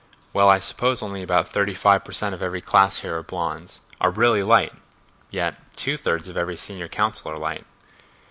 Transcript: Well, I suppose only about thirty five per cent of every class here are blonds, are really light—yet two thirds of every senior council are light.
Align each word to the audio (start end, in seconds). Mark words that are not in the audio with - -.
Well, 0.33 0.49
I 0.49 0.57
suppose 0.57 1.03
only 1.03 1.21
about 1.21 1.49
thirty 1.49 1.75
five 1.75 2.03
per 2.03 2.11
cent 2.11 2.33
of 2.33 2.41
every 2.41 2.59
class 2.59 3.01
here 3.01 3.15
are 3.17 3.21
blonds, 3.21 3.81
are 4.01 4.09
really 4.09 4.41
light—yet 4.41 5.57
two 5.77 5.95
thirds 5.95 6.27
of 6.27 6.35
every 6.35 6.57
senior 6.57 6.87
council 6.87 7.29
are 7.31 7.37
light. 7.37 7.67